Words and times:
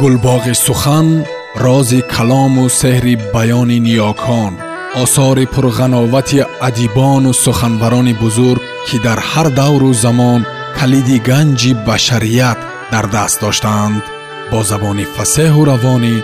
гулбоғи 0.00 0.54
сухан 0.66 1.08
рози 1.64 2.00
калому 2.14 2.64
сеҳри 2.80 3.14
баёни 3.34 3.78
ниёкон 3.86 4.52
осори 5.02 5.44
пурғановати 5.54 6.40
адибону 6.68 7.32
суханбарони 7.44 8.14
бузург 8.22 8.62
ки 8.86 8.96
дар 9.06 9.18
ҳар 9.30 9.48
давру 9.60 9.90
замон 10.04 10.40
калиди 10.78 11.16
ганҷи 11.28 11.72
башарият 11.88 12.58
дар 12.92 13.06
даст 13.14 13.36
доштаанд 13.44 14.02
бо 14.50 14.58
забони 14.70 15.04
фасеҳу 15.16 15.62
равонӣ 15.70 16.14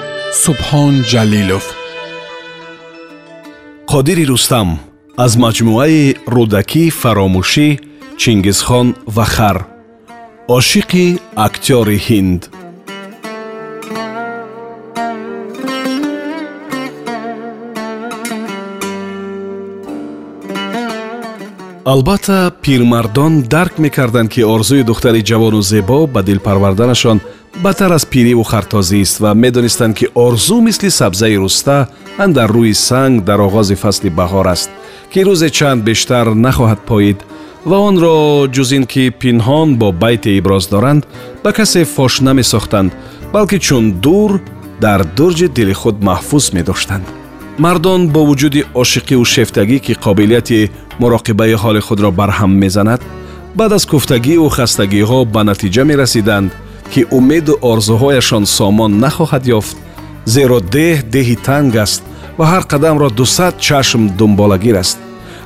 субҳон 0.43 0.95
ҷалилов. 1.11 1.65
Қодири 3.91 4.25
рустам 4.33 4.69
аз 5.25 5.33
маҷмӯаи 5.45 6.03
рӯдакӣ 6.35 6.85
фаромӯшӣ 7.01 7.69
чингизхон 8.21 8.89
ва 9.17 9.27
хар 9.35 9.59
ошиқи 10.59 11.07
актёри 11.47 11.99
ҳинд 12.09 12.43
албатта 21.87 22.51
пирмардон 22.63 23.43
дарк 23.43 23.79
мекарданд 23.79 24.31
ки 24.31 24.43
орзуи 24.43 24.83
духтари 24.83 25.23
ҷавону 25.23 25.63
зебо 25.63 26.07
ба 26.07 26.23
дил 26.23 26.41
парварданашон 26.41 27.21
бадтар 27.63 27.93
аз 27.93 28.05
пириву 28.07 28.43
хартозист 28.43 29.21
ва 29.21 29.35
медонистанд 29.35 29.97
ки 29.97 30.09
орзу 30.15 30.61
мисли 30.61 30.91
сабзаи 30.91 31.37
руста 31.39 31.87
андар 32.19 32.51
рӯи 32.51 32.75
санг 32.75 33.25
дар 33.25 33.39
оғози 33.39 33.77
фасли 33.77 34.11
баҳор 34.11 34.47
аст 34.47 34.71
ки 35.13 35.21
рӯзе 35.23 35.49
чанд 35.51 35.85
бештар 35.85 36.27
нахоҳад 36.27 36.81
поид 36.91 37.19
ва 37.65 37.79
онро 37.79 38.49
ҷуз 38.55 38.71
ин 38.77 38.85
ки 38.93 39.11
пинҳон 39.21 39.79
бо 39.79 39.93
байте 39.93 40.31
иброз 40.39 40.67
доранд 40.67 41.07
ба 41.45 41.53
касе 41.53 41.85
фош 41.85 42.21
намесохтанд 42.21 42.91
балки 43.33 43.59
чун 43.61 43.85
дур 44.05 44.41
дар 44.81 45.01
дурҷи 45.17 45.49
дили 45.49 45.73
худ 45.73 45.97
маҳфуз 46.09 46.45
медоштанд 46.53 47.07
мардон 47.59 48.09
бо 48.09 48.21
вуҷуди 48.29 48.65
ошиқиву 48.83 49.25
шефтагӣ 49.35 49.79
ки 49.87 49.93
қобилияти 50.05 50.71
муроқибаи 51.03 51.55
ҳоли 51.63 51.81
худро 51.87 52.11
барҳам 52.21 52.53
мезанад 52.63 53.01
баъд 53.59 53.73
аз 53.73 53.85
куфтагиву 53.93 54.49
хастагиҳо 54.57 55.19
ба 55.35 55.43
натиҷа 55.51 55.83
мерасиданд 55.91 56.51
ки 56.93 57.01
умеду 57.19 57.55
орзуҳояшон 57.73 58.45
сомон 58.57 58.93
нахоҳад 59.05 59.45
ёфт 59.59 59.77
зеро 60.35 60.59
деҳ 60.77 60.97
деҳи 61.15 61.37
танг 61.49 61.75
аст 61.85 62.03
ва 62.39 62.45
ҳар 62.53 62.63
қадамро 62.73 63.09
дусад 63.19 63.55
чашм 63.67 64.03
дунболагир 64.19 64.77
аст. 64.83 64.99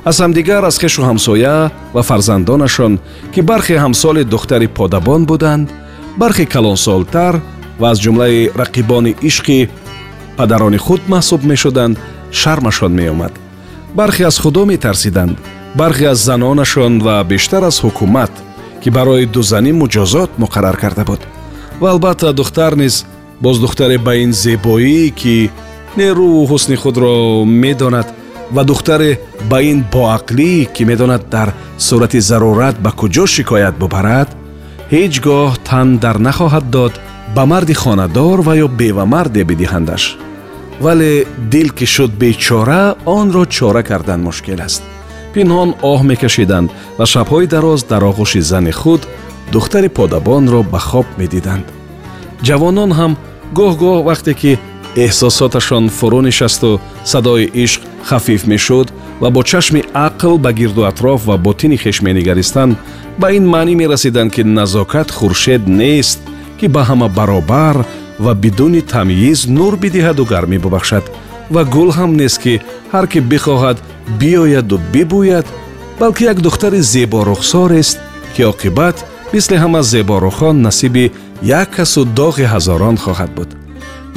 Аз 0.09 0.15
ҳамдигар 0.23 0.63
аз 0.69 0.75
хешу 0.83 1.01
ҳамсоя 1.09 1.71
ва 1.95 2.01
фарзандонашон 2.09 2.93
ки 3.33 3.41
бархе 3.49 3.75
ҳамсоли 3.83 4.23
духтари 4.33 4.67
подабон 4.77 5.21
буданд 5.31 5.67
бархе 6.21 6.45
калонсолтар 6.53 7.33
ва 7.79 7.87
аз 7.91 7.97
ҷумлаи 8.03 8.49
рақибони 8.61 9.15
ишқи 9.29 9.57
падарони 10.37 10.77
худ 10.77 11.01
маҳсуб 11.13 11.41
мешуданд 11.51 11.97
шармашон 12.31 12.93
меомад. 12.99 13.33
Бархе 13.95 14.23
аз 14.23 14.37
худо 14.39 14.65
метарсиданд 14.65 15.37
бархе 15.75 16.05
аз 16.05 16.19
занонашон 16.27 16.93
ва 17.05 17.23
бештар 17.23 17.63
аз 17.63 17.81
ҳукумат 17.83 18.31
ки 18.81 18.89
барои 18.89 19.25
дузанӣ 19.25 19.71
муҷозот 19.81 20.29
муқаррар 20.43 20.77
карда 20.83 21.03
буд. 21.03 21.21
Ва 21.81 21.89
албатта 21.91 22.33
духтар 22.33 22.75
низ 22.75 23.05
боз 23.41 23.59
духтаре 23.59 23.97
ба 23.97 24.15
ин 24.15 24.31
зебоӣ 24.33 25.11
ки 25.19 25.49
нерӯву 25.97 26.47
ҳусни 26.51 26.75
худро 26.75 27.45
медонад 27.45 28.07
ва 28.55 28.63
духтаре 28.63 29.19
ба 29.49 29.61
ин 29.71 29.79
боақлӣ 29.93 30.53
ки 30.73 30.83
медонад 30.85 31.23
дар 31.29 31.49
сурати 31.77 32.19
зарурат 32.29 32.75
ба 32.83 32.91
куҷо 32.99 33.25
шикоят 33.35 33.75
бубарад 33.81 34.29
ҳеҷ 34.93 35.13
гоҳ 35.27 35.51
тан 35.67 35.87
дар 36.03 36.17
нахоҳад 36.27 36.65
дод 36.75 36.93
ба 37.35 37.45
марди 37.45 37.73
хонадор 37.73 38.41
ва 38.41 38.53
ё 38.57 38.67
бевамарде 38.67 39.43
бидиҳандаш 39.49 40.03
вале 40.81 41.25
дил 41.51 41.69
ки 41.69 41.85
шуд 41.85 42.11
бечора 42.11 42.95
онро 43.05 43.45
чора 43.45 43.83
кардан 43.83 44.21
мушкил 44.23 44.61
аст. 44.61 44.83
Пинҳон 45.33 45.69
оҳ 45.91 45.99
мекашиданд 46.11 46.69
ва 46.97 47.05
шабҳои 47.13 47.47
дароз 47.47 47.83
дар 47.91 48.03
оғӯши 48.11 48.41
зани 48.51 48.71
худ 48.71 49.01
духтари 49.53 49.89
подабонро 49.97 50.61
ба 50.63 50.79
хоб 50.79 51.05
медиданд. 51.17 51.65
Ҷавонон 52.47 52.91
ҳам 52.99 53.13
гоҳ-гоҳ 53.57 53.97
вақте 54.09 54.33
ки 54.41 54.51
эҳсосоташон 55.05 55.85
фурӯ 55.97 56.21
нишасту 56.27 56.81
садои 57.11 57.45
ишқ 57.65 57.81
хафиф 58.09 58.41
мешуд 58.51 58.87
ва 59.21 59.29
бо 59.35 59.41
чашми 59.43 59.81
ақл 60.07 60.35
ба 60.45 60.51
гирду 60.59 60.81
атроф 60.91 61.19
ва 61.29 61.37
ботини 61.37 61.77
хеш 61.83 61.97
менигаристанд 62.01 62.77
ба 63.21 63.27
ин 63.37 63.45
маънӣ 63.53 63.73
мерасиданд 63.81 64.31
ки 64.35 64.43
назокат 64.43 65.09
хуршед 65.17 65.63
нест 65.67 66.19
ки 66.61 66.67
ба 66.67 66.81
ҳама 66.89 67.07
баробар 67.17 67.77
ва 68.25 68.33
бидуни 68.43 68.81
тамйиз 68.93 69.39
нур 69.57 69.73
бидиҳаду 69.83 70.23
гармӣ 70.31 70.57
бубахшад 70.65 71.05
ва 71.53 71.61
гул 71.73 71.89
ҳам 71.97 72.11
нест 72.21 72.37
ки 72.43 72.53
ҳар 72.93 73.05
кӣ 73.11 73.19
бихоҳад 73.31 73.77
биёяду 74.19 74.77
бибӯяд 74.93 75.47
балки 75.99 76.23
як 76.31 76.37
духтари 76.45 76.81
зеборухсорест 76.93 77.97
ки 78.33 78.41
оқибат 78.51 78.97
мисли 79.33 79.55
ҳама 79.63 79.81
зеборухон 79.93 80.55
насиби 80.67 81.05
як 81.41 81.67
касу 81.77 82.01
доғи 82.19 82.45
ҳазорон 82.53 82.95
хоҳад 83.03 83.31
буд. 83.37 83.49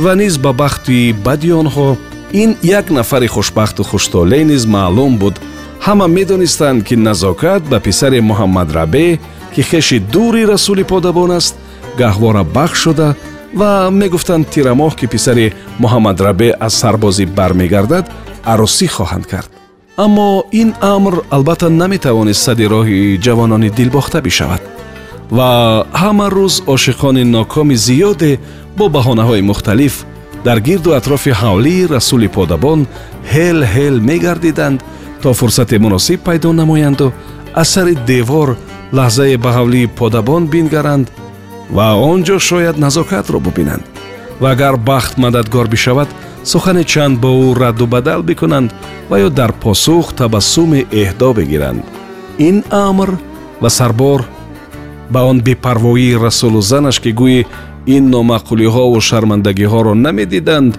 Ва 0.03 0.13
низ 0.21 0.35
ба 0.45 0.53
бахти 0.53 1.15
бади 1.27 1.51
онҳо 1.63 1.89
ин 2.43 2.51
як 2.81 2.87
нафари 2.99 3.29
хушбахту 3.35 3.83
хуштоле 3.91 4.41
низ 4.51 4.63
маълум 4.75 5.13
буд. 5.23 5.35
Ҳама 5.87 6.07
медонистанд 6.17 6.85
ки 6.87 6.95
назокат 7.09 7.63
ба 7.71 7.79
писари 7.87 8.21
муҳаммадрабе 8.31 9.09
ки 9.55 9.63
хеши 9.71 9.99
дури 10.15 10.43
расули 10.53 10.85
подабон 10.93 11.31
аст 11.41 11.55
гаҳвора 12.01 12.43
бахш 12.57 12.79
шуда 12.85 13.09
ва 13.61 13.91
мегуфтанд 13.91 14.45
тирамоҳ 14.55 14.93
ки 14.99 15.07
писари 15.15 15.53
муҳаммадрабе 15.83 16.49
аз 16.67 16.75
сарбозӣ 16.81 17.25
бармегардад 17.39 18.05
аросӣ 18.53 18.87
хоҳанд 18.97 19.27
кард. 19.33 19.51
Аммо 20.05 20.45
ин 20.61 20.75
амр 20.95 21.15
албатта 21.37 21.69
наметавонист 21.71 22.43
сади 22.47 22.65
роҳи 22.75 23.19
ҷавонони 23.25 23.71
дилбохта 23.79 24.19
бишавад. 24.29 24.63
Ва 25.37 25.51
ҳама 26.03 26.27
рӯз 26.37 26.55
ошиқони 26.75 27.25
нокоми 27.37 27.77
зиёде 27.87 28.33
бо 28.79 28.85
баҳонаҳои 28.97 29.47
мухталиф 29.51 29.95
дар 30.45 30.59
гирду 30.61 30.91
атрофи 30.99 31.31
ҳавлии 31.43 31.89
расули 31.95 32.29
подабон 32.29 32.81
ҳел 33.35 33.59
ҳел 33.75 33.97
мегардиданд 34.11 34.79
то 35.23 35.33
фурсате 35.41 35.79
муносиб 35.79 36.21
пайдо 36.29 36.53
намоянду 36.53 37.13
аз 37.55 37.69
сари 37.75 37.95
девор 37.95 38.49
лаҳзае 38.99 39.37
ба 39.45 39.51
ҳавлии 39.57 39.91
подабон 40.01 40.43
бингаранд 40.55 41.07
ва 41.71 41.95
он 41.95 42.23
ҷо 42.25 42.39
шояд 42.39 42.79
назокатро 42.79 43.41
бубинанд. 43.41 43.85
Ва 44.41 44.51
агар 44.51 44.77
бахт 44.77 45.19
мададгор 45.19 45.69
бишавад 45.69 46.09
сухане 46.45 46.85
чанд 46.85 47.19
бо 47.21 47.29
ӯ 47.29 47.59
радду 47.59 47.87
бадал 47.87 48.23
бикунанд 48.23 48.73
ва 49.09 49.17
ё 49.21 49.31
дар 49.31 49.53
посух 49.53 50.13
табассуми 50.13 50.87
эҳдо 50.91 51.35
бигиранд. 51.35 51.83
Ин 52.39 52.65
амр 52.71 53.19
ва 53.61 53.69
сарбор 53.69 54.25
ба 55.11 55.21
он 55.23 55.41
бепарвоии 55.41 56.15
расулу 56.15 56.61
занаш 56.61 57.01
ки 57.01 57.11
гӯӣ 57.21 57.47
ин 57.87 58.11
номаъқулиҳову 58.15 59.01
шармандагиҳоро 59.01 59.95
намедиданд 59.95 60.79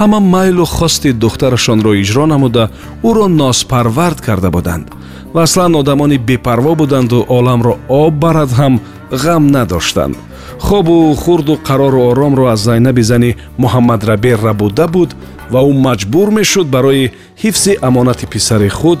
ҳама 0.00 0.20
майлу 0.20 0.64
хости 0.64 1.10
духтарашонро 1.22 1.92
иҷро 2.02 2.24
намуда 2.26 2.64
ӯро 3.08 3.26
носпарвард 3.40 4.18
карда 4.26 4.50
буданд. 4.50 4.86
Ва 5.34 5.42
аслан 5.42 5.74
одамони 5.76 6.18
бепарво 6.18 6.74
буданду 6.74 7.24
оламро 7.28 7.74
об 7.88 8.14
барад 8.22 8.50
ҳам 8.58 8.74
ғам 9.22 9.42
надоштанд. 9.56 10.16
Хобу 10.58 11.14
хурду 11.14 11.58
қарору 11.68 12.00
оромро 12.10 12.44
аз 12.46 12.60
зайнаби 12.60 13.02
зани 13.02 13.36
муҳаммадрабе 13.58 14.32
рабуда 14.44 14.86
буд 14.88 15.10
ва 15.52 15.60
ӯ 15.70 15.72
маҷбур 15.86 16.28
мешуд 16.38 16.66
барои 16.74 17.12
ҳифзи 17.42 17.72
амонати 17.86 18.26
писари 18.26 18.68
худ 18.68 19.00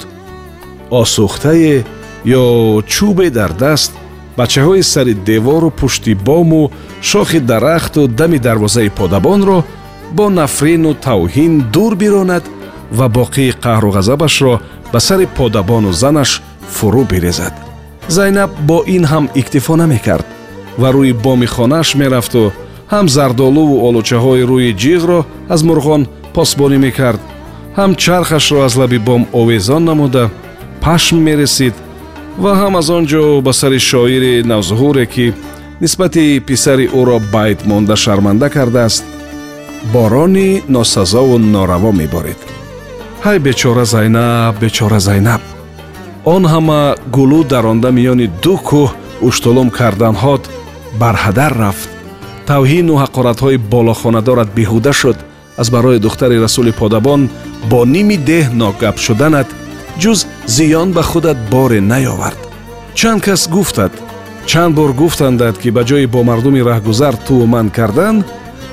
осухтае 0.90 1.84
ё 2.24 2.44
чӯбе 2.92 3.30
дар 3.30 3.52
даст 3.52 3.92
бачаҳои 4.38 4.82
сари 4.82 5.14
девору 5.14 5.70
пушти 5.70 6.14
бому 6.14 6.70
шохи 7.00 7.38
дарахту 7.50 8.08
дами 8.08 8.38
дарвозаи 8.38 8.88
подабонро 8.88 9.64
бо 10.12 10.30
нафрину 10.30 10.94
тавҳин 10.94 11.64
дур 11.72 11.96
биронад 11.96 12.44
ва 12.92 13.06
боқии 13.08 13.56
қаҳру 13.64 13.90
ғазабашро 13.96 14.60
ба 14.92 15.00
сари 15.00 15.26
подабону 15.26 15.92
занаш 15.92 16.42
фурӯ 16.74 17.04
бирезад. 17.10 17.54
Зайнаб 18.08 18.50
бо 18.68 18.78
ин 18.86 19.04
ҳам 19.04 19.24
иктифо 19.34 19.76
намекард 19.76 20.26
ва 20.78 20.88
рӯи 20.94 21.12
боми 21.12 21.46
хонааш 21.46 21.94
мерафту 21.94 22.52
ҳам 22.92 23.06
зардолуву 23.08 23.76
олучаҳои 23.88 24.46
рӯи 24.50 24.76
ҷиғро 24.82 25.20
аз 25.54 25.60
мурғон 25.68 26.02
посбонӣ 26.34 26.78
мекард. 26.86 27.20
Ҳам 27.78 27.90
чархашро 28.02 28.58
аз 28.66 28.74
лаби 28.80 28.98
бом 28.98 29.22
овезон 29.32 29.84
намуда 29.84 30.30
пашм 30.80 31.16
мересид 31.28 31.74
ва 32.42 32.52
ҳам 32.60 32.72
аз 32.80 32.88
он 32.96 33.04
ҷо 33.10 33.22
ба 33.46 33.52
сари 33.60 33.78
шоири 33.90 34.34
навзуҳуре 34.50 35.06
ки 35.14 35.26
нисбати 35.80 36.40
писари 36.48 36.86
ӯро 37.00 37.18
байт 37.34 37.58
монда 37.70 37.96
шарманда 38.04 38.48
кардааст 38.56 39.04
борони 39.92 40.62
носазову 40.68 41.38
нораво 41.38 41.92
меборид 41.92 42.40
ҳай 43.26 43.38
бечора 43.38 43.84
зайнаб 43.84 44.54
бечора 44.60 45.00
зайнаб. 45.00 45.40
Он 46.24 46.42
ҳама 46.52 46.80
гулӯ 47.16 47.40
даронда 47.52 47.90
миёни 47.98 48.26
ду 48.42 48.54
кӯҳ 48.68 48.88
уштулум 49.28 49.68
карданҳот 49.78 50.42
барҳадар 51.00 51.52
рафт. 51.62 51.88
Тавҳину 52.50 52.94
ҳақоратҳои 53.02 53.62
болохонадорат 53.72 54.48
беҳуда 54.58 54.92
шуд. 55.00 55.18
Аз 55.60 55.68
барои 55.74 55.98
духтари 56.06 56.42
расули 56.44 56.72
подабон 56.80 57.20
бо 57.70 57.80
ними 57.94 58.16
деҳ 58.30 58.46
ногап 58.62 58.96
шуданат 59.04 59.48
ҷуз 60.02 60.18
зиён 60.56 60.88
ба 60.96 61.02
худат 61.10 61.38
боре 61.54 61.80
наёвард. 61.92 62.40
Чанд 62.98 63.20
кас 63.26 63.42
гуфтад? 63.54 63.92
Чанд 64.50 64.72
бор 64.78 64.90
гуфтандад 65.00 65.54
ки 65.62 65.68
ба 65.76 65.82
ҷои 65.88 66.06
бо 66.14 66.20
мардуми 66.28 66.60
раҳгузар 66.70 67.14
тӯман 67.26 67.66
кардан 67.76 68.16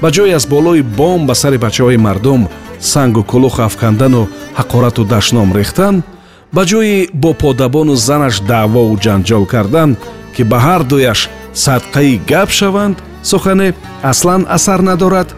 ба 0.03 0.09
ҷое 0.15 0.35
аз 0.39 0.45
болои 0.53 0.81
бом 0.99 1.19
ба 1.29 1.35
сари 1.41 1.57
бачаҳои 1.65 2.03
мардум 2.07 2.41
сангу 2.91 3.23
кулух 3.31 3.55
афкандану 3.67 4.21
ҳақорату 4.59 5.01
дашном 5.13 5.49
рехтан 5.57 5.95
ба 6.55 6.63
ҷои 6.69 7.09
бо 7.23 7.31
подабону 7.43 7.95
занаш 8.07 8.35
даъвову 8.51 8.95
ҷанҷол 9.05 9.43
кардан 9.53 9.89
ки 10.35 10.41
ба 10.51 10.57
ҳардуяш 10.67 11.19
садқаи 11.65 12.19
гап 12.31 12.49
шаванд 12.59 12.97
сухане 13.23 13.69
аслан 14.11 14.41
асар 14.55 14.79
надорад. 14.89 15.29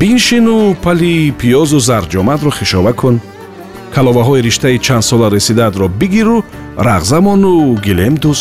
Биншину 0.00 0.56
пали 0.84 1.32
пиёзу 1.40 1.78
зарҷомадро 1.88 2.50
хишова 2.58 2.92
кун. 3.00 3.16
Каловаҳои 3.94 4.44
риштаи 4.46 4.78
чандсола 4.86 5.28
расидаатро 5.30 5.86
бигиру 6.00 6.44
рағзамону 6.88 7.52
гилем 7.84 8.14
дӯз 8.22 8.40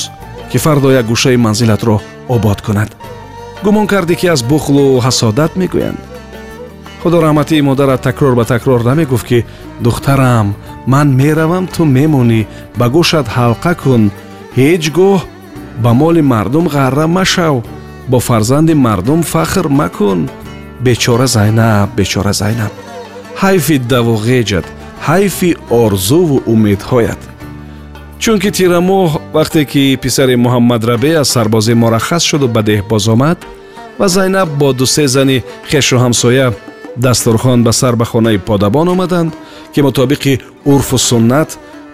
ки 0.51 0.57
фардо 0.63 0.89
як 0.99 1.05
гӯшаи 1.11 1.37
манзилатро 1.45 1.95
обод 2.35 2.61
кунад 2.61 2.98
гумон 3.63 3.87
кардӣ 3.91 4.15
ки 4.19 4.27
аз 4.33 4.41
бухлу 4.51 4.85
ҳасодат 5.05 5.51
мегӯянд. 5.61 5.99
Худо 7.01 7.17
раҳматии 7.25 7.65
модарат 7.69 8.01
такрор 8.07 8.33
ба 8.35 8.45
такрор 8.53 8.81
намегуфт 8.89 9.25
ки 9.29 9.45
духтарам 9.85 10.47
ман 10.91 11.07
меравам 11.19 11.65
ту 11.73 11.81
мемонӣ 11.97 12.41
ба 12.79 12.85
гӯшат 12.95 13.27
ҳалқа 13.37 13.73
кун. 13.81 14.03
Ҳеҷ 14.57 14.83
гоҳ 14.97 15.19
ба 15.83 15.91
моли 16.01 16.21
мардум 16.33 16.65
ғарра 16.75 17.07
машав 17.17 17.55
бо 18.11 18.17
фарзанди 18.27 18.73
мардум 18.85 19.21
фахр 19.31 19.65
макун. 19.79 20.21
Бечора 20.85 21.27
зайнаб 21.27 21.89
бечора 21.97 22.33
зайнаб 22.41 22.71
ҳайфи 23.41 23.75
давоғеҷат 23.91 24.65
ҳайфи 25.07 25.49
орзуву 25.83 26.37
умедҳоят 26.53 27.21
чунки 28.19 28.51
тирамоҳ 28.51 29.09
вақте 29.33 29.61
ки 29.71 29.97
писари 30.03 30.35
муҳаммадрабе 30.45 31.11
аз 31.21 31.27
сарбозӣ 31.33 31.73
мураххас 31.81 32.23
шуду 32.29 32.47
ба 32.55 32.61
деҳбоз 32.69 33.05
омад 33.13 33.37
ва 33.99 34.07
зайнаб 34.15 34.49
бо 34.59 34.73
дусе 34.79 35.07
зани 35.15 35.37
хешу 35.71 35.95
ҳамсоя 36.03 36.47
дастурхон 37.05 37.59
ба 37.63 37.71
сар 37.79 37.95
ба 37.95 38.05
хонаи 38.11 38.37
подабон 38.49 38.87
омаданд 38.93 39.31
ки 39.73 39.79
мутобиқи 39.87 40.41
урфу 40.65 40.97
суннат 40.97 41.49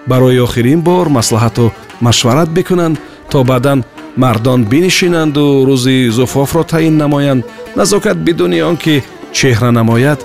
барои 0.08 0.40
охирин 0.48 0.82
бор 0.82 1.08
маслиҳату 1.18 1.66
машварат 2.02 2.50
бикунанд 2.58 2.98
то 3.32 3.44
баъдан 3.44 3.80
мардон 4.18 4.60
бинишинанду 4.72 5.46
рӯзи 5.70 6.10
зуфофро 6.18 6.64
таъин 6.64 6.98
намоянд 6.98 7.46
назокат 7.76 8.18
бидуни 8.26 8.62
он 8.70 8.78
ки 8.78 9.04
чеҳра 9.38 9.72
намояд 9.80 10.20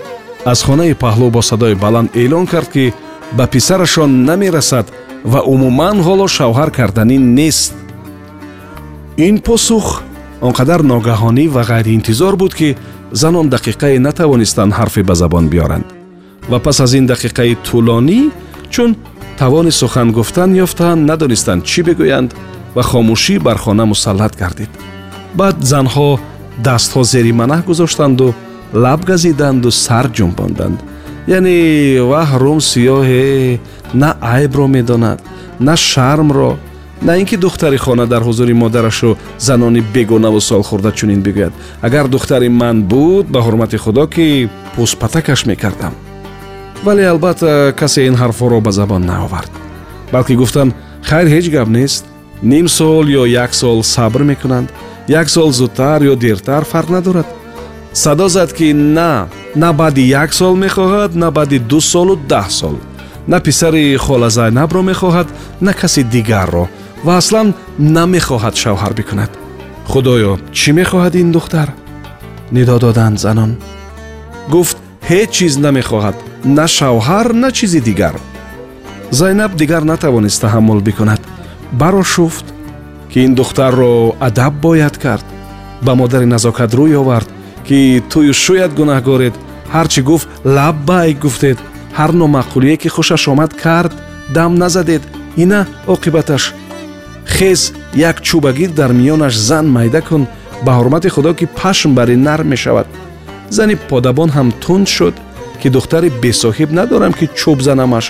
аз 0.52 0.62
хонаи 0.66 0.94
паҳлӯ 1.02 1.30
бо 1.30 1.42
садои 1.42 1.74
баланд 1.74 2.08
эълон 2.22 2.46
кард 2.46 2.68
ки 2.74 2.94
ба 3.36 3.44
писарашон 3.46 4.10
намерасад 4.24 4.86
ва 5.24 5.40
умуман 5.40 5.96
ҳоло 6.06 6.26
шавҳар 6.28 6.70
карданӣ 6.70 7.18
нест. 7.18 7.74
Ин 9.16 9.38
посух 9.38 10.02
он 10.40 10.52
қадар 10.52 10.80
ногаҳонӣ 10.82 11.48
ва 11.54 11.62
ғайриинтизор 11.70 12.36
буд 12.36 12.54
ки 12.54 12.76
занон 13.12 13.46
дақиқае 13.54 13.98
натавонистанд 13.98 14.72
ҳарфе 14.78 15.02
ба 15.02 15.14
забон 15.14 15.48
биёранд. 15.52 15.86
Ва 16.50 16.58
пас 16.58 16.80
аз 16.80 16.92
ин 16.94 17.06
дақиқаи 17.06 17.56
тӯлонӣ 17.66 18.30
чун 18.70 18.96
тавони 19.38 19.70
сухан 19.70 20.12
гуфтан 20.12 20.50
ёфтаанд 20.64 21.06
надонистанд 21.10 21.64
чӣ 21.64 21.80
бигӯянд 21.86 22.30
ва 22.74 22.82
хомӯшӣ 22.82 23.38
бар 23.46 23.58
хона 23.58 23.84
мусаллат 23.92 24.36
гардид. 24.40 24.70
Баъд 25.34 25.56
занҳо 25.72 26.18
дастҳо 26.66 27.02
зери 27.12 27.32
манаҳ 27.40 27.62
гузоштанду 27.68 28.34
лаб 28.84 29.00
газиданду 29.10 29.70
сар 29.70 30.06
ҷумбонданд 30.16 30.78
яъне 31.26 32.00
ваҳ 32.10 32.30
рум 32.42 32.58
сиёҳе 32.60 33.58
на 33.94 34.16
айбро 34.20 34.66
медонад 34.66 35.20
на 35.60 35.76
шармро 35.76 36.56
на 37.02 37.16
ин 37.16 37.26
ки 37.26 37.36
духтари 37.36 37.76
хона 37.76 38.06
дар 38.06 38.22
ҳузури 38.22 38.52
модарашу 38.52 39.16
занони 39.38 39.80
бегонаву 39.80 40.40
солхӯрда 40.40 40.92
чунин 40.92 41.22
бигӯяд. 41.22 41.52
Агар 41.82 42.08
духтари 42.08 42.48
ман 42.48 42.82
буд 42.82 43.26
ба 43.26 43.40
ҳурмати 43.40 43.76
худо 43.76 44.06
ки 44.06 44.48
пӯспатакаш 44.76 45.46
мекардам. 45.46 45.94
Вале 46.84 47.08
албатта 47.08 47.74
касе 47.76 48.06
ин 48.06 48.14
ҳарфҳоро 48.14 48.60
ба 48.60 48.72
забон 48.72 49.02
наовард. 49.06 49.50
Балки 50.12 50.34
гуфтам 50.36 50.74
хайр 51.02 51.26
ҳеҷ 51.28 51.50
гап 51.50 51.68
нест. 51.68 52.04
Ним 52.42 52.68
сол 52.68 53.06
ё 53.06 53.24
як 53.26 53.54
сол 53.54 53.82
сабр 53.82 54.22
мекунанд. 54.22 54.68
Як 55.08 55.28
сол 55.28 55.52
зудтар 55.52 56.02
ё 56.02 56.16
дертар 56.16 56.64
фарқ 56.72 56.88
надорад. 56.90 57.26
Садо 57.92 58.28
зад 58.28 58.52
ки 58.52 58.72
на 58.72 59.28
на 59.56 59.72
баъди 59.72 60.08
як 60.08 60.34
сол 60.34 60.56
мехоҳад 60.56 61.14
на 61.14 61.30
баъди 61.30 61.58
ду 61.58 61.80
солу 61.80 62.16
даҳ 62.16 62.48
сол. 62.48 62.76
На 63.28 63.40
писари 63.40 63.96
хола 63.96 64.30
зайнабро 64.30 64.82
мехоҳад 64.82 65.28
на 65.60 65.72
каси 65.74 66.02
дигарро. 66.02 66.68
Ва 67.04 67.16
аслан 67.16 67.54
намехоҳад 67.78 68.54
шавҳар 68.62 68.92
бикунад. 68.94 69.30
Худоё 69.90 70.32
чӣ 70.58 70.70
мехоҳад 70.80 71.14
ин 71.22 71.32
духтар? 71.32 71.68
Нидо 72.52 72.78
доданд 72.78 73.18
занон. 73.18 73.56
Гуфт 74.52 74.76
ҳеҷ 75.08 75.30
чиз 75.36 75.54
намехоҳад. 75.64 76.16
На 76.44 76.66
шавҳар 76.76 77.26
на 77.42 77.48
чизи 77.52 77.80
дигар. 77.80 78.16
Зайнаб 79.10 79.52
дигар 79.60 79.82
натавонист 79.82 80.42
таҳаммул 80.44 80.80
бикунад. 80.88 81.20
Барошуфт 81.72 82.46
ки 83.10 83.18
ин 83.26 83.34
духтарро 83.34 84.14
адаб 84.20 84.54
бояд 84.66 84.96
кард 85.04 85.26
ба 85.82 85.94
модари 85.94 86.26
назокатрӯй 86.26 86.94
овард 87.02 87.28
ки 87.70 88.02
тую 88.10 88.32
шояд 88.44 88.72
гунаҳгоред 88.78 89.34
ҳарчӣ 89.74 90.00
гуфт 90.08 90.28
лаббайк 90.56 91.16
гуфтед. 91.24 91.58
Ҳар 91.98 92.10
номаъқулие 92.20 92.76
ки 92.82 92.88
хушаш 92.94 93.22
омад 93.32 93.52
кард 93.62 93.92
дам 94.36 94.52
назадед. 94.62 95.02
Ина 95.42 95.60
оқибаташ. 95.94 96.42
Хез 97.34 97.60
як 98.10 98.16
чӯбагир 98.26 98.70
дар 98.78 98.90
миёнаш 99.00 99.34
зан 99.48 99.66
майда 99.76 100.00
кун. 100.08 100.22
Ба 100.64 100.72
ҳурмати 100.78 101.08
худо 101.14 101.32
ки 101.38 101.46
пашм 101.60 101.90
бари 101.98 102.16
нарм 102.26 102.48
мешавад. 102.52 102.86
Зани 103.56 103.76
подабон 103.90 104.30
ҳам 104.36 104.48
тунд 104.62 104.88
шуд 104.96 105.14
ки 105.60 105.68
духтари 105.74 106.08
бесоҳиб 106.22 106.70
надорам 106.78 107.12
ки 107.18 107.26
чӯб 107.38 107.58
занамаш. 107.66 108.06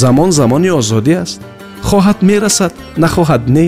Замон 0.00 0.30
замони 0.38 0.70
озодӣ 0.80 1.14
аст. 1.24 1.40
Хоҳад 1.88 2.18
мерасад 2.28 2.72
нахоҳад 3.02 3.42
не 3.56 3.66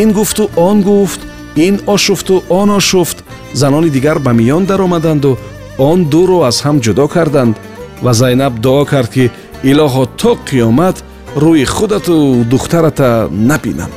ин 0.00 0.08
гуфту 0.18 0.44
он 0.68 0.76
гуфт 0.88 1.20
ин 1.66 1.74
ошуфту 1.94 2.34
он 2.60 2.70
ошуфт 2.80 3.18
занони 3.52 3.90
дигар 3.90 4.18
ба 4.18 4.32
миён 4.32 4.64
даромаданду 4.66 5.38
он 5.78 6.04
дуро 6.04 6.38
аз 6.50 6.62
ҳам 6.64 6.76
ҷудо 6.84 7.08
карданд 7.08 7.56
ва 8.02 8.12
зайнаб 8.12 8.54
дуо 8.60 8.84
кард 8.84 9.10
ки 9.14 9.30
илоҳо 9.70 10.04
то 10.20 10.32
қиёмат 10.48 10.96
рӯи 11.36 11.64
худату 11.64 12.44
духтарата 12.52 13.28
набинам 13.30 13.90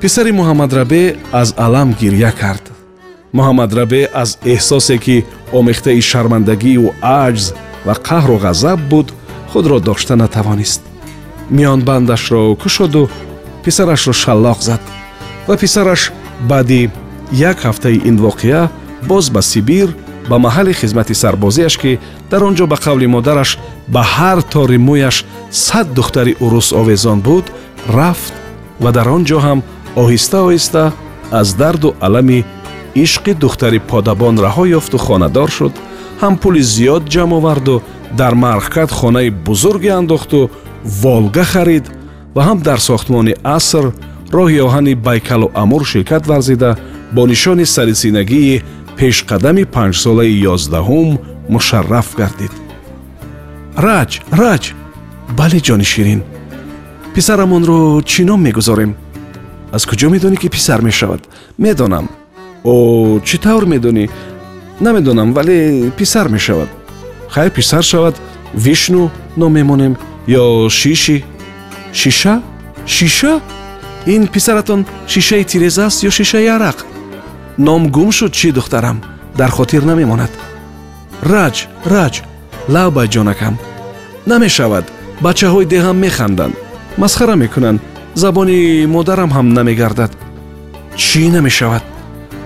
писари 0.00 0.32
муҳаммадрабе 0.32 1.16
аз 1.32 1.54
алам 1.56 1.92
гирья 2.00 2.32
кард. 2.40 2.64
Муҳаммадрабе 3.32 4.08
аз 4.14 4.38
эҳсосе 4.44 4.98
ки 5.04 5.24
омехтаи 5.52 6.00
шармандагию 6.10 6.94
аҷз 7.02 7.44
ва 7.86 7.94
қаҳру 8.08 8.36
ғазаб 8.44 8.78
буд 8.90 9.08
худро 9.50 9.80
дошта 9.80 10.14
натавонист. 10.16 10.82
Миёнбандашро 11.50 12.56
кушоду 12.62 13.10
писарашро 13.64 14.12
шаллоқ 14.22 14.58
зад 14.68 14.82
ва 15.48 15.56
писараш 15.56 16.12
баъди 16.50 16.90
як 17.32 17.58
ҳафтаи 17.64 18.02
ин 18.08 18.16
воқеа 18.16 18.68
боз 19.08 19.30
ба 19.30 19.42
сибир 19.42 19.88
ба 20.28 20.36
маҳалли 20.38 20.72
хизмати 20.74 21.14
сарбозиаш 21.14 21.76
ки 21.78 21.98
дар 22.30 22.42
он 22.44 22.54
ҷо 22.54 22.66
ба 22.66 22.76
қавли 22.76 23.06
модараш 23.06 23.58
ба 23.88 24.02
ҳар 24.14 24.42
тори 24.42 24.78
мӯяш 24.88 25.24
сад 25.50 25.86
духтари 25.94 26.36
урус 26.40 26.72
овезон 26.72 27.20
буд 27.20 27.44
рафт 27.96 28.32
ва 28.80 28.92
дар 28.92 29.08
он 29.08 29.24
ҷо 29.24 29.38
ҳам 29.46 29.62
оҳиста 29.96 30.38
оҳиста 30.48 30.92
аз 31.40 31.48
дарду 31.54 31.94
алами 32.00 32.44
ишқи 32.94 33.32
духтари 33.34 33.78
подабон 33.78 34.34
раҳо 34.46 34.64
ёфту 34.78 34.98
хонадор 34.98 35.50
шуд 35.50 35.74
ҳам 36.22 36.34
пули 36.42 36.62
зиёд 36.74 37.02
ҷамъ 37.14 37.32
оварду 37.38 37.82
дар 38.20 38.34
мархкат 38.34 38.90
хонаи 38.98 39.30
бузурге 39.30 39.90
андохту 40.00 40.50
волга 41.02 41.44
харид 41.44 41.86
ва 42.34 42.42
ҳам 42.48 42.58
дар 42.68 42.78
сохтмони 42.88 43.34
аср 43.56 43.84
роҳи 44.36 44.60
оҳани 44.66 44.94
байкалу 44.94 45.50
амур 45.62 45.82
ширкат 45.92 46.26
варзида 46.26 46.70
бо 47.12 47.26
нишони 47.26 47.64
сарисинагии 47.64 48.62
пешқадами 48.98 49.64
панҷсолаи 49.64 50.40
ёздаҳум 50.54 51.08
мушарраф 51.48 52.08
гардид. 52.20 52.52
Раҷ 53.86 54.10
раҷ 54.40 54.64
бале 55.38 55.58
ҷони 55.66 55.86
ширин 55.92 56.20
писарамонро 57.14 58.02
чӣ 58.10 58.22
ном 58.28 58.40
мегузорем? 58.46 58.92
Аз 59.76 59.82
куҷо 59.90 60.08
медонӣ 60.14 60.36
ки 60.42 60.48
писар 60.48 60.80
мешавад? 60.88 61.22
Медонам. 61.64 62.06
О 62.64 62.74
чӣ 63.26 63.36
тавр 63.44 63.64
медонӣ? 63.72 64.04
Намедонам 64.80 65.32
вале 65.32 65.90
писар 65.98 66.28
мешавад. 66.28 66.68
Хайр 67.28 67.50
писар 67.50 67.82
шавад 67.90 68.16
вишну 68.54 69.10
ном 69.36 69.52
мемонем 69.54 69.96
ё 70.26 70.68
шиши? 70.68 71.24
Шиша? 71.92 72.42
Шиша? 72.86 73.40
Ин 74.06 74.26
писаратон 74.26 74.86
шишаи 75.06 75.44
тиреза 75.44 75.86
аст 75.86 76.02
ё 76.08 76.10
шишаи 76.10 76.46
арақ 76.56 76.78
ном 77.58 77.90
гум 77.90 78.10
шуд 78.12 78.32
чӣ 78.32 78.52
духтарам 78.52 79.02
дар 79.36 79.50
хотир 79.50 79.82
намемонад. 79.84 80.30
Раҷ 81.22 81.56
раҷ 81.84 82.14
лавбай 82.74 83.08
ҷонакам. 83.14 83.54
Намешавад 84.26 84.84
бачаҳои 85.24 85.70
деҳам 85.72 85.96
механданд. 86.04 86.54
Масхара 86.96 87.34
мекунанд. 87.36 87.80
Забони 88.14 88.86
модарам 88.94 89.30
ҳам 89.36 89.46
намегардад. 89.58 90.12
Чӣ 91.04 91.22
намешавад? 91.36 91.84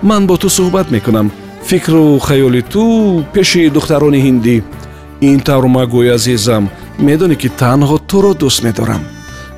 Ман 0.09 0.27
бо 0.27 0.35
ту 0.41 0.47
суҳбат 0.57 0.87
мекунам. 0.95 1.31
Фикру 1.69 2.19
хаёли 2.27 2.61
ту 2.73 2.83
пеши 3.33 3.69
духтарони 3.69 4.19
ҳиндӣ. 4.25 4.55
Ин 5.29 5.39
тавр 5.47 5.65
магӯй 5.77 6.07
азизам. 6.15 6.63
Медонӣ 7.05 7.35
ки 7.41 7.49
танҳо 7.61 7.97
туро 8.09 8.33
дӯст 8.41 8.59
медорам. 8.65 9.03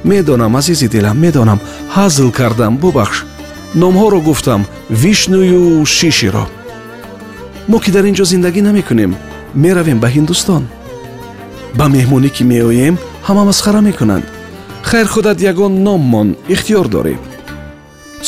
Медонам 0.09 0.55
азизи 0.59 0.88
дилам 0.93 1.17
медонам. 1.25 1.59
Ҳазл 1.95 2.29
кардам 2.38 2.74
бубахш 2.83 3.17
номҳоро 3.82 4.20
гуфтам 4.27 4.62
вишнӯю 5.01 5.86
шиширо 5.86 6.46
мо 7.67 7.77
ки 7.84 7.89
дар 7.91 8.05
ин 8.10 8.15
ҷо 8.20 8.25
зиндагӣ 8.32 8.62
намекунем 8.62 9.12
меравем 9.63 10.00
ба 10.00 10.08
ҳиндустон. 10.15 10.63
Ба 11.77 11.86
меҳмонӣ 11.96 12.29
ки 12.36 12.44
меоем 12.51 12.96
ҳама 13.27 13.44
масхара 13.50 13.82
мекунанд. 13.82 14.25
Хайр 14.89 15.08
худат 15.13 15.38
ягон 15.51 15.74
номмон 15.88 16.27
ихтиёр 16.53 16.88
дорем. 16.96 17.20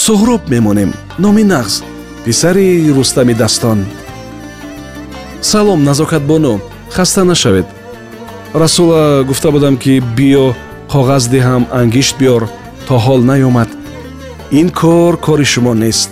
Суҳроб 0.05 0.41
мемонем 0.53 0.91
номи 1.23 1.43
нағз 1.53 1.73
писари 2.25 2.91
рустами 2.95 3.33
дастон. 3.33 3.79
Салом 5.41 5.83
назокатбоно 5.83 6.59
хаста 6.89 7.23
нашавед. 7.23 7.67
Расула 8.53 9.23
гуфта 9.23 9.51
будам 9.51 9.77
ки 9.77 10.01
биё 10.17 10.55
коғаз 10.91 11.23
диҳам 11.33 11.63
ангишт 11.71 12.15
биёр 12.19 12.43
то 12.87 12.93
ҳол 13.05 13.21
наёмад 13.31 13.69
ин 14.51 14.69
кор 14.69 15.17
кори 15.17 15.45
шумо 15.45 15.73
нест. 15.73 16.11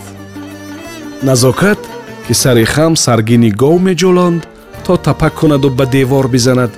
Назокат 1.23 1.79
ки 2.27 2.33
сари 2.33 2.65
хам 2.65 2.95
саргини 2.95 3.51
гов 3.51 3.81
меҷӯлонд 3.81 4.41
то 4.85 4.97
тапак 4.97 5.33
кунаду 5.33 5.69
ба 5.69 5.85
девор 5.85 6.27
бизанад 6.27 6.71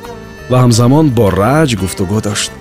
ва 0.50 0.58
ҳамзамон 0.64 1.10
бо 1.10 1.26
раҷ 1.32 1.70
гуфтугӯ 1.82 2.22
дошт. 2.22 2.52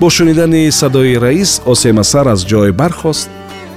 Бо 0.00 0.10
шунидани 0.10 0.70
садои 0.70 1.16
раис 1.16 1.62
осема 1.66 2.04
сар 2.04 2.26
аз 2.26 2.40
ҷой 2.50 2.72
бархост 2.72 3.30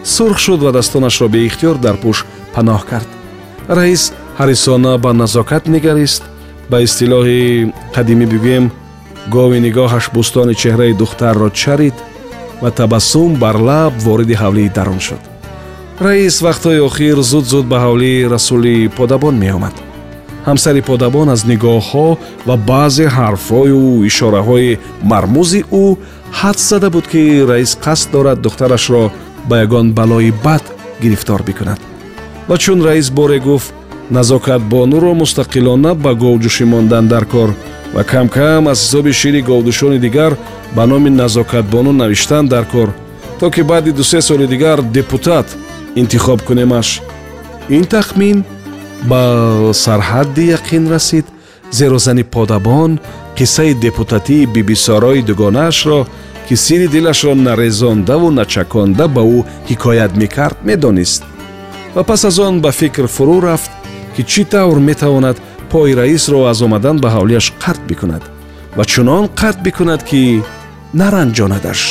сурх 0.03 0.38
шуд 0.39 0.60
ва 0.63 0.72
дастонашро 0.72 1.27
беихтиёр 1.27 1.77
дар 1.77 1.95
пӯш 2.03 2.25
паноҳ 2.53 2.81
кард. 2.89 3.10
Раис 3.69 4.13
ҳарисона 4.39 4.98
ба 4.98 5.13
назокат 5.13 5.63
нигарист 5.67 6.24
ба 6.72 6.77
истилоҳи 6.86 7.72
қадимӣ 7.95 8.25
бигӯем 8.34 8.65
гови 9.36 9.60
нигоҳаш 9.65 10.05
бӯстони 10.15 10.55
чеҳраи 10.62 10.93
духтарро 11.01 11.50
чарид 11.62 11.98
ва 12.65 12.72
табассум 12.72 13.36
бар 13.36 13.57
лаб 13.62 13.93
вориди 14.05 14.34
ҳавлии 14.34 14.74
дарун 14.77 15.00
шуд. 15.00 15.22
Раис 16.00 16.41
вақтҳои 16.41 16.79
охир 16.89 17.17
зуд 17.22 17.45
зуд 17.45 17.65
ба 17.72 17.77
ҳавлии 17.86 18.27
расули 18.34 18.89
подабон 18.98 19.36
меомад. 19.43 19.75
Ҳамсари 20.48 20.81
подабон 20.81 21.27
аз 21.36 21.41
нигоҳҳо 21.51 22.07
ва 22.48 22.55
баъзе 22.69 23.05
ҳарфҳою 23.17 23.81
ишораҳои 24.10 24.79
мармӯзи 25.12 25.62
ӯ 25.84 25.86
ҳадс 26.39 26.63
зада 26.69 26.89
буд 26.95 27.05
ки 27.12 27.22
раис 27.51 27.72
қасд 27.86 28.07
дорад 28.15 28.41
духтарашро 28.45 29.03
ба 29.50 29.55
ягон 29.65 29.88
балои 30.00 30.31
бад 30.45 30.63
гирифтор 31.03 31.41
бикунад. 31.48 31.79
Ва 32.50 32.57
чун 32.63 32.79
раис 32.88 33.07
боре 33.17 33.39
гуфт 33.48 33.74
назокатбонуро 34.17 35.12
мустақилона 35.22 35.91
ба 36.03 36.12
говҷӯшӣ 36.24 36.65
мондан 36.74 37.05
дар 37.13 37.25
кор 37.34 37.50
ва 37.95 38.03
камкам 38.12 38.67
аз 38.72 38.79
ҳисоби 38.84 39.12
шири 39.19 39.41
говдӯшони 39.50 40.00
дигар 40.05 40.31
ба 40.74 40.86
номи 40.88 41.10
назокатбону 41.10 41.91
навиштан 41.91 42.48
дар 42.48 42.65
кор 42.65 42.93
то 43.39 43.51
ки 43.51 43.63
баъди 43.63 43.91
дусе 43.91 44.22
соли 44.22 44.48
дигар 44.48 44.81
депутат 44.81 45.57
интихоб 45.95 46.41
кунемаш. 46.41 47.01
Ин 47.69 47.86
тахмин 47.86 48.43
ба 49.03 49.22
сарҳадди 49.74 50.53
яқин 50.57 50.89
расид 50.89 51.25
зеро 51.72 51.98
зани 51.98 52.24
подабон 52.24 53.00
қиссаи 53.38 53.74
депутатии 53.74 54.45
бибисорои 54.45 55.22
дугонаашро 55.22 56.07
ки 56.48 56.55
сири 56.55 56.88
дилашро 56.88 57.36
нарезондаву 57.36 58.31
начаконда 58.31 59.07
ба 59.07 59.22
ӯ 59.22 59.43
ҳикоят 59.69 60.15
мекард 60.15 60.57
медонист. 60.63 61.24
Ва 61.95 62.03
пас 62.03 62.25
аз 62.25 62.39
он 62.39 62.62
ба 62.62 62.72
фикр 62.72 63.07
фурӯ 63.07 63.41
рафт 63.41 63.72
ки 64.15 64.24
чӣ 64.24 64.43
тавр 64.45 64.79
метавонад 64.79 65.38
пои 65.72 65.95
раисро 65.95 66.45
аз 66.51 66.62
омадан 66.62 66.98
ба 67.00 67.10
ҳавлияш 67.15 67.53
қатъ 67.63 67.86
бикунад 67.88 68.24
ва 68.77 68.84
чунон 68.86 69.25
қатъ 69.39 69.62
бикунад 69.63 70.01
ки 70.10 70.22
наранҷонадаш 71.00 71.82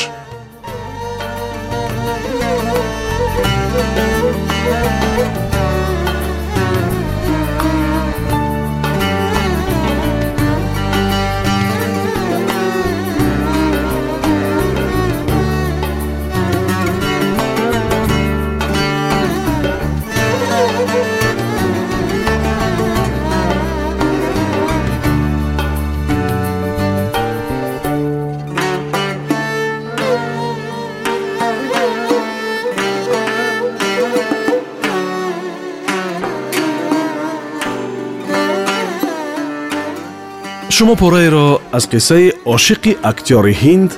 шумо 40.77 40.97
пораеро 40.97 41.49
аз 41.77 41.85
қиссаи 41.93 42.27
ошиқи 42.55 42.93
актёри 43.11 43.55
ҳинд 43.63 43.91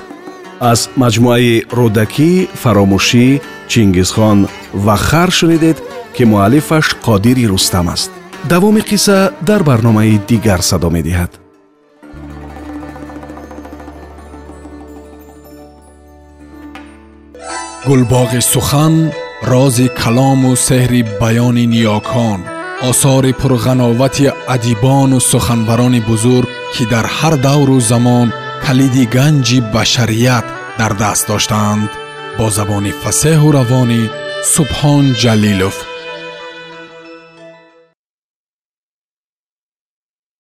аз 0.71 0.79
маҷмӯаи 1.01 1.53
рӯдакӣ 1.77 2.31
фаромӯшӣ 2.61 3.27
чингизхон 3.71 4.39
ва 4.85 4.95
хар 5.07 5.29
шунидед 5.37 5.77
ки 6.15 6.23
муаллифаш 6.31 6.85
қодири 7.05 7.45
рустам 7.51 7.87
аст 7.95 8.11
давоми 8.51 8.81
қисса 8.89 9.17
дар 9.49 9.61
барномаи 9.69 10.15
дигар 10.29 10.61
садо 10.69 10.89
медиҳад 10.97 11.31
гулбоғи 17.87 18.41
сухан 18.53 18.95
рози 19.51 19.87
калому 20.01 20.51
сеҳри 20.67 21.01
баёни 21.21 21.65
ниёкон 21.73 22.39
осори 22.89 23.31
пурғановати 23.41 24.25
адибону 24.55 25.17
суханбарони 25.31 26.01
бузург 26.09 26.49
ки 26.73 26.83
дар 26.93 27.05
ҳар 27.17 27.35
давру 27.47 27.77
замон 27.91 28.27
калиди 28.65 29.03
ганҷи 29.15 29.59
башарият 29.75 30.45
дар 30.79 30.91
даст 31.01 31.23
доштаанд 31.31 31.89
бо 32.37 32.45
забони 32.57 32.93
фасеҳу 33.01 33.47
равонӣ 33.57 34.01
субҳон 34.53 35.05
ҷалилов 35.21 35.75